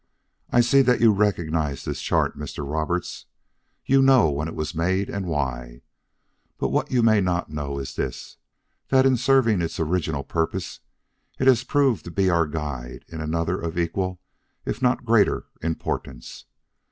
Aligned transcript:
"I 0.49 0.61
see 0.61 0.81
that 0.81 0.99
you 0.99 1.11
recognize 1.13 1.85
this 1.85 2.01
chart, 2.01 2.35
Mr. 2.35 2.67
Roberts. 2.67 3.27
You 3.85 4.01
know 4.01 4.31
when 4.31 4.47
it 4.47 4.55
was 4.55 4.73
made 4.73 5.11
and 5.11 5.27
why. 5.27 5.83
But 6.57 6.69
what 6.69 6.89
you 6.89 7.03
may 7.03 7.21
not 7.21 7.51
know 7.51 7.77
is 7.77 7.93
this: 7.95 8.37
that 8.87 9.05
in 9.05 9.15
serving 9.15 9.61
its 9.61 9.79
original 9.79 10.23
purpose, 10.23 10.79
it 11.37 11.45
has 11.45 11.63
proved 11.63 12.03
to 12.05 12.09
be 12.11 12.31
our 12.31 12.47
guide 12.47 13.05
in 13.09 13.21
another 13.21 13.61
of 13.61 13.77
equal, 13.77 14.19
if 14.65 14.81
not 14.81 15.05
greater, 15.05 15.45
importance. 15.61 16.45